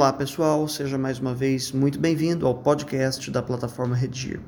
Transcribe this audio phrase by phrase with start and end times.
[0.00, 4.40] Olá pessoal, seja mais uma vez muito bem-vindo ao podcast da plataforma Redigir.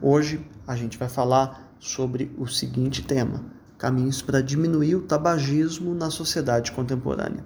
[0.00, 3.44] Hoje a gente vai falar sobre o seguinte tema:
[3.76, 7.44] caminhos para diminuir o tabagismo na sociedade contemporânea.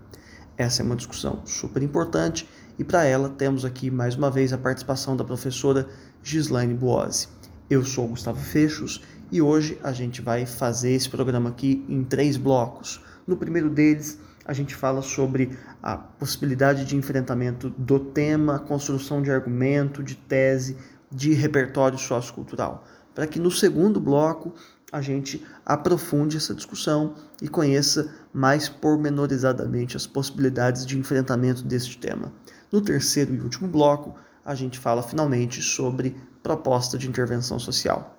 [0.59, 2.47] Essa é uma discussão super importante
[2.79, 5.89] e para ela temos aqui mais uma vez a participação da professora
[6.23, 7.29] Gislaine Buozzi.
[7.71, 9.01] Eu sou Gustavo Fechos
[9.33, 13.02] e hoje a gente vai fazer esse programa aqui em três blocos.
[13.27, 19.30] No primeiro deles, a gente fala sobre a possibilidade de enfrentamento do tema, construção de
[19.30, 20.77] argumento, de tese,
[21.11, 24.55] de repertório sociocultural, para que no segundo bloco
[24.93, 32.33] a gente aprofunde essa discussão e conheça mais pormenorizadamente as possibilidades de enfrentamento deste tema.
[32.71, 38.19] No terceiro e último bloco, a gente fala finalmente sobre proposta de intervenção social.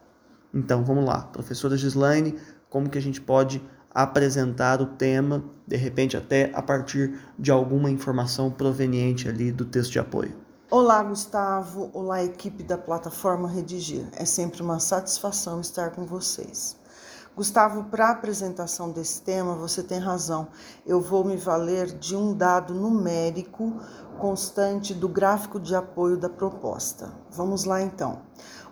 [0.53, 2.35] Então vamos lá, professora Gislaine,
[2.69, 3.61] como que a gente pode
[3.95, 9.93] apresentar o tema, de repente até a partir de alguma informação proveniente ali do texto
[9.93, 10.35] de apoio.
[10.69, 11.89] Olá, Gustavo.
[11.93, 14.05] Olá, equipe da plataforma Redigir.
[14.17, 16.75] É sempre uma satisfação estar com vocês.
[17.35, 20.47] Gustavo, para a apresentação desse tema, você tem razão.
[20.85, 23.73] Eu vou me valer de um dado numérico
[24.17, 27.11] constante do gráfico de apoio da proposta.
[27.29, 28.21] Vamos lá então.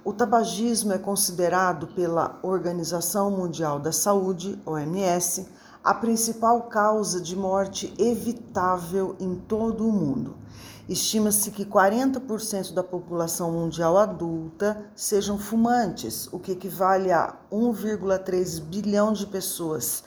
[0.06, 5.46] O tabagismo é considerado pela Organização Mundial da Saúde, OMS,
[5.84, 10.38] a principal causa de morte evitável em todo o mundo.
[10.88, 19.12] Estima-se que 40% da população mundial adulta sejam fumantes, o que equivale a 1,3 bilhão
[19.12, 20.04] de pessoas.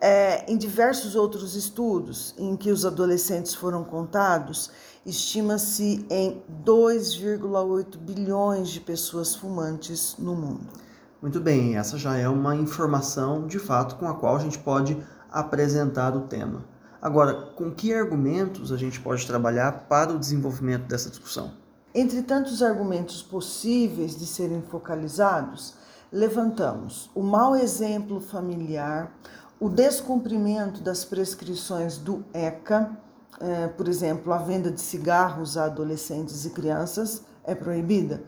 [0.00, 4.70] É, em diversos outros estudos em que os adolescentes foram contados,
[5.04, 10.85] estima-se em 2,8 bilhões de pessoas fumantes no mundo.
[11.26, 14.96] Muito bem, essa já é uma informação de fato com a qual a gente pode
[15.28, 16.64] apresentar o tema.
[17.02, 21.50] Agora, com que argumentos a gente pode trabalhar para o desenvolvimento dessa discussão?
[21.92, 25.74] Entre tantos argumentos possíveis de serem focalizados,
[26.12, 29.12] levantamos o mau exemplo familiar,
[29.58, 32.96] o descumprimento das prescrições do ECA,
[33.40, 38.22] é, por exemplo, a venda de cigarros a adolescentes e crianças é proibida,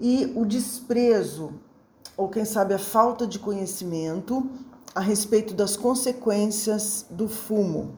[0.00, 1.52] e o desprezo,
[2.18, 4.50] ou quem sabe a falta de conhecimento
[4.94, 7.96] a respeito das consequências do fumo.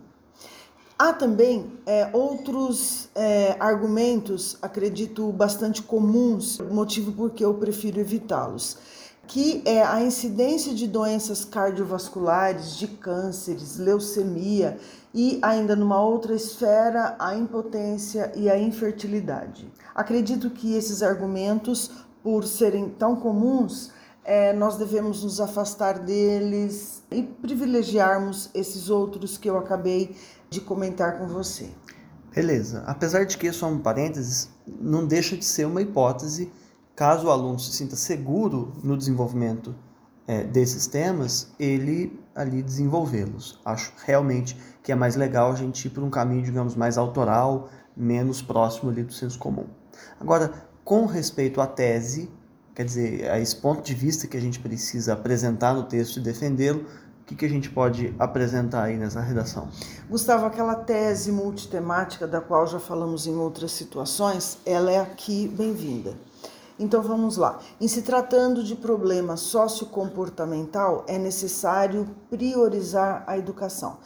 [0.96, 8.76] Há também é, outros é, argumentos, acredito, bastante comuns, motivo porque eu prefiro evitá-los
[9.30, 14.76] que é a incidência de doenças cardiovasculares, de cânceres, leucemia
[15.14, 19.70] e ainda numa outra esfera, a impotência e a infertilidade.
[19.94, 21.92] Acredito que esses argumentos,
[22.24, 23.92] por serem tão comuns,
[24.24, 30.16] é, nós devemos nos afastar deles e privilegiarmos esses outros que eu acabei
[30.48, 31.70] de comentar com você.
[32.34, 32.84] Beleza.
[32.86, 36.52] Apesar de que, só um parênteses, não deixa de ser uma hipótese
[36.94, 39.74] caso o aluno se sinta seguro no desenvolvimento
[40.28, 43.58] é, desses temas, ele ali desenvolvê-los.
[43.64, 47.68] Acho realmente que é mais legal a gente ir por um caminho, digamos, mais autoral,
[47.96, 49.66] menos próximo ali do senso comum.
[50.20, 50.52] Agora,
[50.84, 52.30] com respeito à tese,
[52.74, 56.20] quer dizer, a esse ponto de vista que a gente precisa apresentar no texto e
[56.20, 56.80] defendê-lo,
[57.22, 59.68] o que, que a gente pode apresentar aí nessa redação?
[60.08, 66.16] Gustavo, aquela tese multitemática da qual já falamos em outras situações, ela é aqui bem-vinda.
[66.80, 67.60] Então vamos lá.
[67.78, 73.98] Em se tratando de problema sociocomportamental, é necessário priorizar a educação.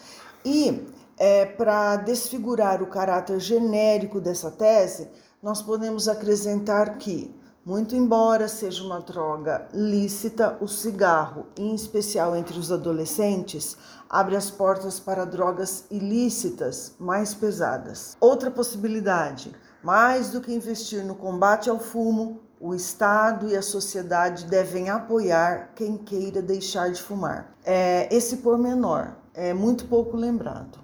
[0.45, 0.85] E
[1.17, 5.09] é, para desfigurar o caráter genérico dessa tese,
[5.41, 12.59] nós podemos acrescentar que, muito embora seja uma droga lícita, o cigarro, em especial entre
[12.59, 13.77] os adolescentes,
[14.09, 18.17] abre as portas para drogas ilícitas mais pesadas.
[18.21, 24.47] Outra possibilidade, mais do que investir no combate ao fumo, o Estado e a sociedade
[24.47, 27.55] devem apoiar quem queira deixar de fumar.
[27.65, 30.79] É, esse pormenor é muito pouco lembrado.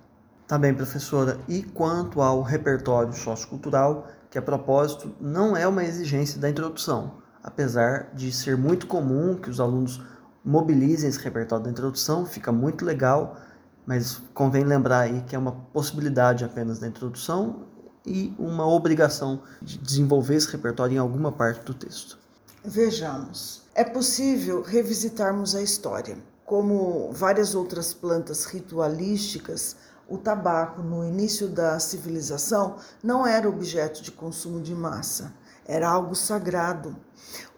[0.47, 1.39] Tá bem, professora.
[1.47, 8.15] E quanto ao repertório sociocultural, que a propósito não é uma exigência da introdução, apesar
[8.15, 10.01] de ser muito comum que os alunos
[10.45, 13.37] mobilizem esse repertório da introdução, fica muito legal,
[13.85, 17.67] mas convém lembrar aí que é uma possibilidade apenas da introdução
[18.07, 22.19] e uma obrigação de desenvolver esse repertório em alguma parte do texto.
[22.65, 23.63] Vejamos.
[23.75, 26.19] É possível revisitarmos a história.
[26.45, 29.77] Como várias outras plantas ritualísticas,
[30.11, 35.33] o tabaco, no início da civilização, não era objeto de consumo de massa,
[35.65, 36.97] era algo sagrado.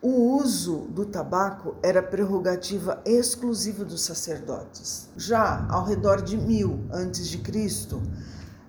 [0.02, 5.08] O uso do tabaco era prerrogativa exclusiva dos sacerdotes.
[5.16, 8.02] Já ao redor de mil antes de Cristo,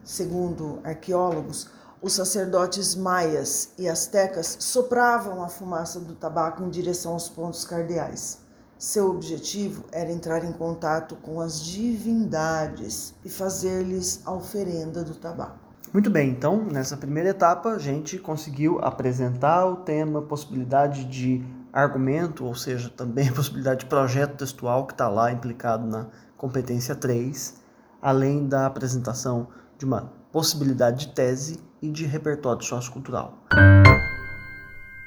[0.02, 1.70] segundo arqueólogos,
[2.02, 8.43] os sacerdotes maias e astecas sopravam a fumaça do tabaco em direção aos pontos cardeais.
[8.84, 15.58] Seu objetivo era entrar em contato com as divindades e fazer-lhes a oferenda do tabaco.
[15.94, 21.42] Muito bem, então nessa primeira etapa a gente conseguiu apresentar o tema, possibilidade de
[21.72, 26.94] argumento, ou seja, também a possibilidade de projeto textual que está lá implicado na competência
[26.94, 27.56] 3,
[28.02, 29.48] além da apresentação
[29.78, 33.46] de uma possibilidade de tese e de repertório sociocultural.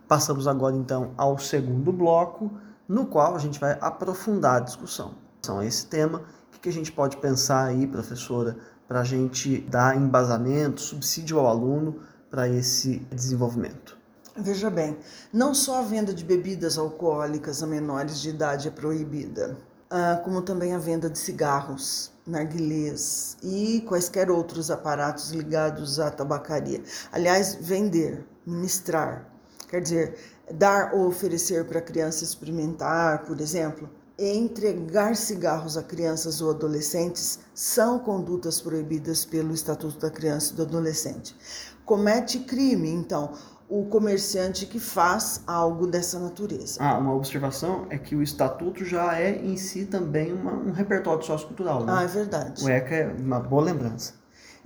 [0.08, 2.50] Passamos agora então ao segundo bloco,
[2.88, 5.14] no qual a gente vai aprofundar a discussão.
[5.40, 6.22] Então, esse tema,
[6.54, 8.56] o que a gente pode pensar aí, professora,
[8.88, 12.00] para a gente dar embasamento, subsídio ao aluno
[12.30, 13.96] para esse desenvolvimento?
[14.38, 14.98] Veja bem,
[15.32, 19.56] não só a venda de bebidas alcoólicas a menores de idade é proibida,
[19.88, 26.82] ah, como também a venda de cigarros, narguilés e quaisquer outros aparatos ligados à tabacaria.
[27.12, 29.26] Aliás, vender, ministrar,
[29.68, 30.18] quer dizer,
[30.50, 33.88] dar ou oferecer para a criança experimentar, por exemplo,
[34.18, 40.62] entregar cigarros a crianças ou adolescentes são condutas proibidas pelo Estatuto da Criança e do
[40.62, 41.36] Adolescente.
[41.84, 43.32] Comete crime, então,
[43.68, 46.78] o comerciante que faz algo dessa natureza.
[46.80, 51.22] Ah, uma observação é que o estatuto já é em si também uma, um repertório
[51.24, 51.92] sociocultural, né?
[51.96, 52.64] Ah, é verdade.
[52.64, 54.14] O ECA é uma boa lembrança.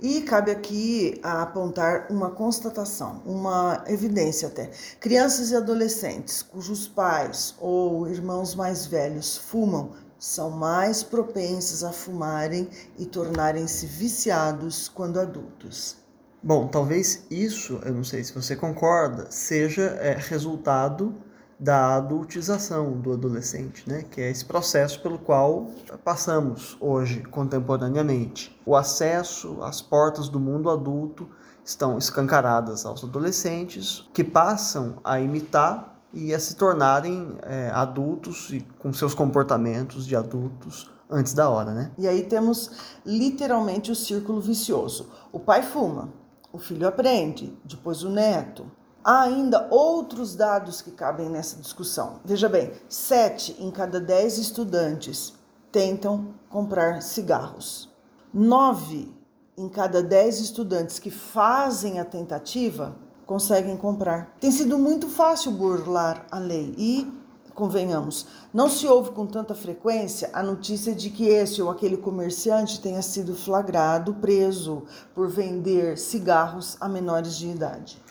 [0.01, 4.71] E cabe aqui apontar uma constatação, uma evidência até.
[4.99, 12.67] Crianças e adolescentes cujos pais ou irmãos mais velhos fumam são mais propensas a fumarem
[12.97, 15.97] e tornarem-se viciados quando adultos.
[16.41, 21.15] Bom, talvez isso, eu não sei se você concorda, seja é, resultado
[21.61, 24.03] da adultização do adolescente, né?
[24.09, 25.69] que é esse processo pelo qual
[26.03, 28.59] passamos hoje, contemporaneamente.
[28.65, 31.29] O acesso às portas do mundo adulto
[31.63, 38.61] estão escancaradas aos adolescentes, que passam a imitar e a se tornarem é, adultos e
[38.79, 41.91] com seus comportamentos de adultos antes da hora, né?
[41.95, 42.71] E aí temos
[43.05, 45.09] literalmente o círculo vicioso.
[45.31, 46.09] O pai fuma,
[46.51, 48.65] o filho aprende, depois o neto,
[49.03, 52.19] Há ainda outros dados que cabem nessa discussão.
[52.23, 55.33] Veja bem, sete em cada dez estudantes
[55.71, 57.89] tentam comprar cigarros.
[58.31, 59.11] Nove
[59.57, 62.95] em cada dez estudantes que fazem a tentativa
[63.25, 64.35] conseguem comprar.
[64.39, 67.11] Tem sido muito fácil burlar a lei e,
[67.55, 72.81] convenhamos, não se ouve com tanta frequência a notícia de que esse ou aquele comerciante
[72.81, 74.83] tenha sido flagrado, preso
[75.15, 78.01] por vender cigarros a menores de idade.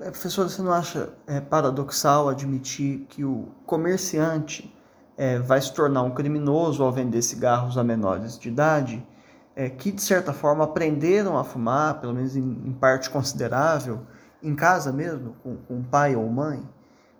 [0.00, 4.74] É, professor, você não acha é, paradoxal admitir que o comerciante
[5.16, 9.06] é, vai se tornar um criminoso ao vender cigarros a menores de idade,
[9.54, 14.00] é, que de certa forma aprenderam a fumar, pelo menos em, em parte considerável,
[14.42, 16.68] em casa mesmo, com, com pai ou mãe?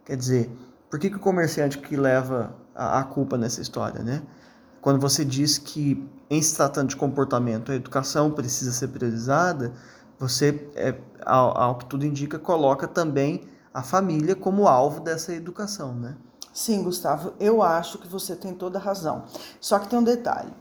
[0.04, 0.50] Quer dizer,
[0.90, 4.20] por que, que o comerciante que leva a, a culpa nessa história, né?
[4.80, 9.72] Quando você diz que, em se tratando de comportamento, a educação precisa ser priorizada,
[10.28, 10.94] você, é,
[11.24, 16.16] ao, ao, que tudo indica, coloca também a família como alvo dessa educação, né?
[16.52, 19.24] Sim, Gustavo, eu acho que você tem toda a razão.
[19.60, 20.52] Só que tem um detalhe.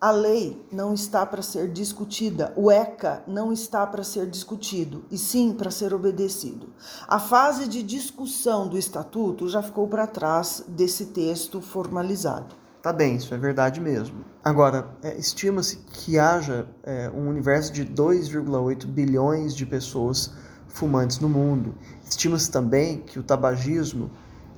[0.00, 5.18] A lei não está para ser discutida, o ECA não está para ser discutido, e
[5.18, 6.72] sim para ser obedecido.
[7.06, 12.59] A fase de discussão do estatuto já ficou para trás desse texto formalizado.
[12.82, 14.24] Tá bem, isso é verdade mesmo.
[14.42, 20.32] Agora, é, estima-se que haja é, um universo de 2,8 bilhões de pessoas
[20.66, 21.74] fumantes no mundo.
[22.08, 24.10] Estima-se também que o tabagismo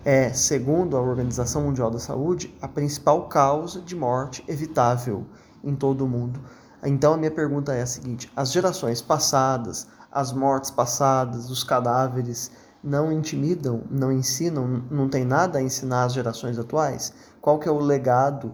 [0.04, 5.26] é, segundo a Organização Mundial da Saúde, a principal causa de morte evitável
[5.62, 6.40] em todo o mundo.
[6.84, 12.52] Então, a minha pergunta é a seguinte: as gerações passadas, as mortes passadas, os cadáveres
[12.82, 17.12] não intimidam, não ensinam, não tem nada a ensinar às gerações atuais?
[17.40, 18.52] Qual que é o legado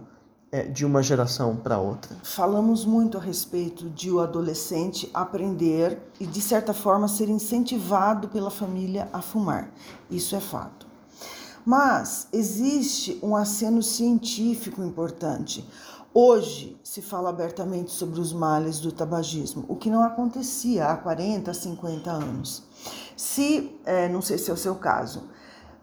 [0.51, 2.15] é, de uma geração para outra?
[2.23, 8.51] Falamos muito a respeito de o adolescente aprender e, de certa forma, ser incentivado pela
[8.51, 9.69] família a fumar.
[10.09, 10.87] Isso é fato.
[11.65, 15.67] Mas existe um aceno científico importante.
[16.13, 21.53] Hoje se fala abertamente sobre os males do tabagismo, o que não acontecia há 40,
[21.53, 22.63] 50 anos.
[23.15, 25.29] Se, é, não sei se é o seu caso,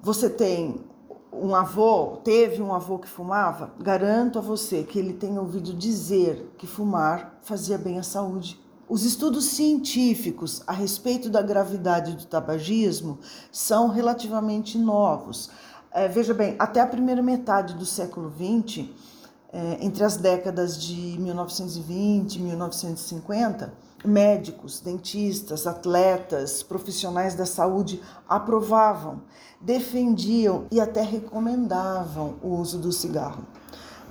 [0.03, 0.85] você tem
[1.33, 6.51] um avô, teve um avô que fumava, garanto a você que ele tem ouvido dizer
[6.59, 8.61] que fumar fazia bem à saúde.
[8.89, 13.19] Os estudos científicos a respeito da gravidade do tabagismo
[13.53, 15.51] são relativamente novos.
[15.93, 18.89] É, veja bem, até a primeira metade do século XX,
[19.53, 23.73] é, entre as décadas de 1920 e 1950,
[24.07, 29.23] Médicos, dentistas, atletas, profissionais da saúde aprovavam,
[29.61, 33.45] defendiam e até recomendavam o uso do cigarro.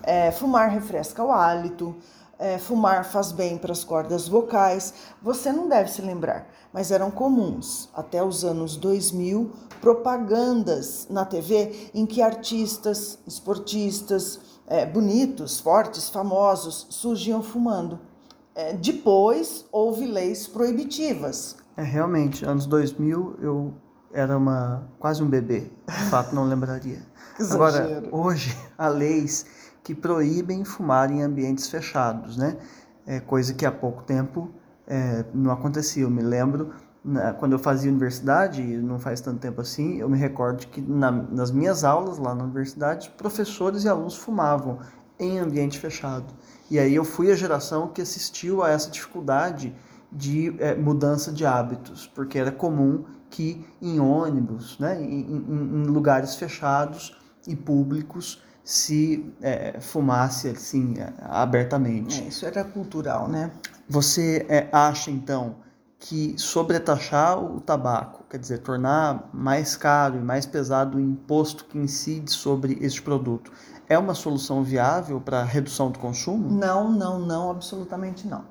[0.04, 1.96] É, fumar refresca o hálito,
[2.38, 4.94] é, fumar faz bem para as cordas vocais.
[5.22, 9.50] Você não deve se lembrar, mas eram comuns até os anos 2000
[9.80, 18.00] propagandas na TV em que artistas, esportistas, é, bonitos, fortes, famosos surgiam fumando.
[18.54, 21.58] É, depois houve leis proibitivas.
[21.78, 23.74] É, realmente, anos 2000 eu
[24.14, 27.02] era uma quase um bebê, de fato não lembraria.
[27.52, 29.46] Agora, hoje há leis
[29.84, 32.58] que proíbem fumar em ambientes fechados, né?
[33.06, 34.50] É coisa que há pouco tempo
[34.88, 36.04] é, não acontecia.
[36.04, 36.74] Eu me lembro,
[37.06, 41.12] na, quando eu fazia universidade, não faz tanto tempo assim, eu me recordo que na,
[41.12, 44.80] nas minhas aulas lá na universidade, professores e alunos fumavam
[45.20, 46.34] em ambiente fechado.
[46.70, 49.76] E aí eu fui a geração que assistiu a essa dificuldade
[50.12, 55.84] de é, mudança de hábitos, porque era comum que em ônibus, né, em, em, em
[55.84, 57.16] lugares fechados
[57.48, 62.24] e públicos, se é, fumasse assim abertamente.
[62.24, 63.52] É, isso era cultural, né?
[63.88, 65.58] Você é, acha então
[66.00, 71.78] que sobretaxar o tabaco, quer dizer, tornar mais caro e mais pesado o imposto que
[71.78, 73.52] incide sobre este produto,
[73.88, 76.50] é uma solução viável para a redução do consumo?
[76.50, 78.44] Não, não, não, absolutamente não.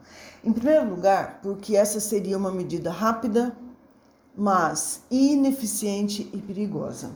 [0.43, 3.57] Em primeiro lugar, porque essa seria uma medida rápida,
[4.37, 7.13] mas ineficiente e perigosa.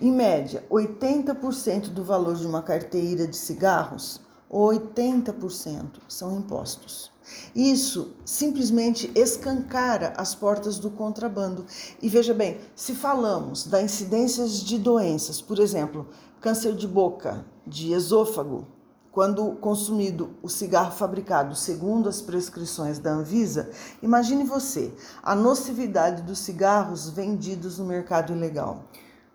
[0.00, 4.20] Em média, 80% do valor de uma carteira de cigarros,
[4.50, 7.10] 80% são impostos.
[7.54, 11.64] Isso simplesmente escancara as portas do contrabando.
[12.00, 16.06] E veja bem, se falamos da incidência de doenças, por exemplo,
[16.40, 18.66] câncer de boca, de esôfago,
[19.10, 23.70] quando consumido o cigarro fabricado segundo as prescrições da Anvisa,
[24.00, 24.92] imagine você
[25.22, 28.84] a nocividade dos cigarros vendidos no mercado ilegal.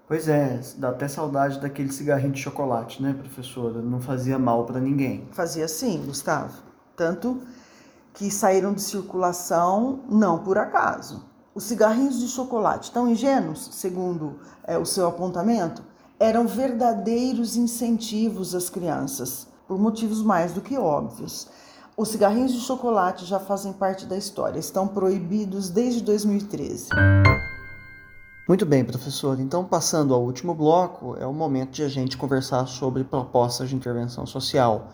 [0.08, 3.82] Pois é, dá até saudade daquele cigarrinho de chocolate, né, professora?
[3.82, 5.28] Não fazia mal para ninguém.
[5.32, 6.62] Fazia sim, Gustavo.
[6.96, 7.42] Tanto
[8.14, 11.26] que saíram de circulação não por acaso.
[11.56, 15.84] Os cigarrinhos de chocolate, tão ingênuos, segundo é, o seu apontamento,
[16.20, 21.48] eram verdadeiros incentivos às crianças, por motivos mais do que óbvios.
[21.96, 26.90] Os cigarrinhos de chocolate já fazem parte da história, estão proibidos desde 2013.
[28.48, 29.40] Muito bem, professor.
[29.40, 33.76] Então, passando ao último bloco, é o momento de a gente conversar sobre propostas de
[33.76, 34.90] intervenção social.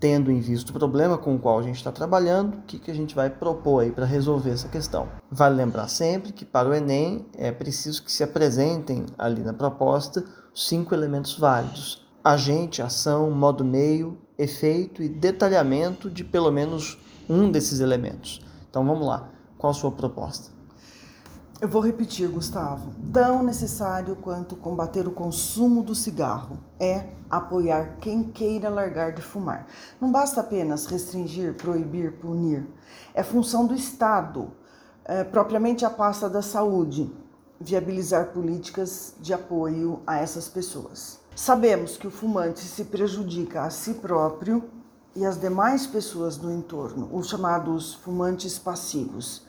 [0.00, 2.90] Tendo em vista o problema com o qual a gente está trabalhando, o que, que
[2.90, 5.08] a gente vai propor aí para resolver essa questão?
[5.28, 10.24] Vale lembrar sempre que para o Enem é preciso que se apresentem ali na proposta
[10.54, 16.96] cinco elementos válidos: agente, ação, modo meio, efeito e detalhamento de pelo menos
[17.28, 18.40] um desses elementos.
[18.70, 20.57] Então vamos lá, qual a sua proposta?
[21.60, 22.94] Eu vou repetir, Gustavo.
[23.12, 29.66] Tão necessário quanto combater o consumo do cigarro é apoiar quem queira largar de fumar.
[30.00, 32.64] Não basta apenas restringir, proibir, punir.
[33.12, 34.52] É função do Estado,
[35.04, 37.10] é, propriamente a pasta da saúde,
[37.60, 41.18] viabilizar políticas de apoio a essas pessoas.
[41.34, 44.62] Sabemos que o fumante se prejudica a si próprio
[45.12, 49.47] e as demais pessoas do entorno, os chamados fumantes passivos.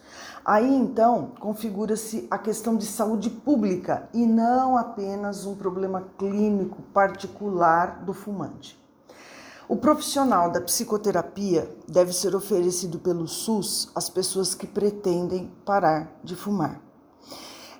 [0.49, 8.03] Aí então configura-se a questão de saúde pública e não apenas um problema clínico particular
[8.03, 8.75] do fumante.
[9.67, 16.35] O profissional da psicoterapia deve ser oferecido pelo SUS às pessoas que pretendem parar de
[16.35, 16.81] fumar.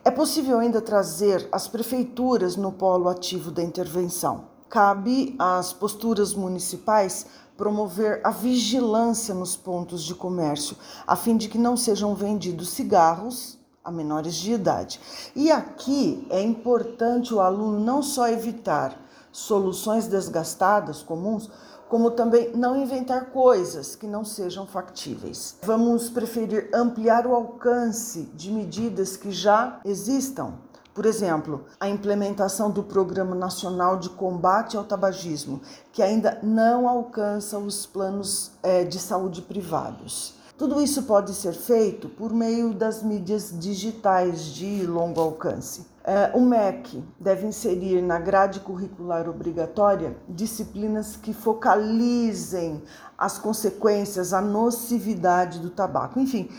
[0.05, 4.43] É possível ainda trazer as prefeituras no polo ativo da intervenção.
[4.69, 7.25] Cabe às posturas municipais
[7.59, 13.59] promover a vigilância nos pontos de comércio, a fim de que não sejam vendidos cigarros
[13.83, 14.97] a menores de idade.
[15.35, 18.97] E aqui é importante o aluno não só evitar
[19.29, 21.51] soluções desgastadas comuns,
[21.89, 25.57] como também não inventar coisas que não sejam factíveis.
[25.63, 30.53] Vamos preferir ampliar o alcance de medidas que já existam
[30.93, 35.61] por exemplo, a implementação do Programa Nacional de Combate ao Tabagismo,
[35.93, 40.35] que ainda não alcança os planos é, de saúde privados.
[40.57, 45.85] Tudo isso pode ser feito por meio das mídias digitais de longo alcance.
[46.03, 52.83] É, o MEC deve inserir na grade curricular obrigatória disciplinas que focalizem
[53.17, 56.19] as consequências, a nocividade do tabaco.
[56.19, 56.49] Enfim,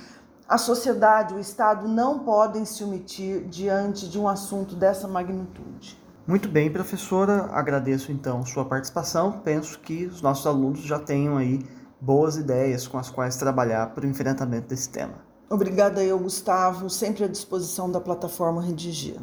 [0.50, 5.96] a sociedade, o Estado não podem se omitir diante de um assunto dessa magnitude.
[6.26, 7.48] Muito bem, professora.
[7.52, 9.30] Agradeço então sua participação.
[9.44, 11.64] Penso que os nossos alunos já tenham aí
[12.00, 15.14] boas ideias com as quais trabalhar para o enfrentamento desse tema.
[15.48, 19.20] Obrigada eu, Gustavo, sempre à disposição da plataforma Redigir.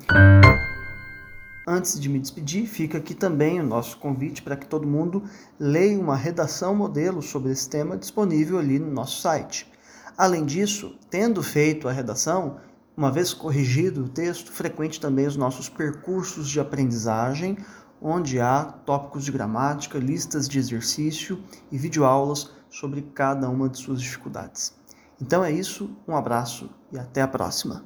[1.67, 5.23] Antes de me despedir, fica aqui também o nosso convite para que todo mundo
[5.59, 9.69] leia uma redação modelo sobre esse tema disponível ali no nosso site.
[10.17, 12.57] Além disso, tendo feito a redação,
[12.97, 17.55] uma vez corrigido o texto, frequente também os nossos percursos de aprendizagem,
[18.01, 21.39] onde há tópicos de gramática, listas de exercício
[21.71, 24.73] e videoaulas sobre cada uma de suas dificuldades.
[25.21, 27.85] Então é isso, um abraço e até a próxima.